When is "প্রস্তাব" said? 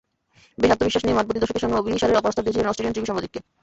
2.25-2.43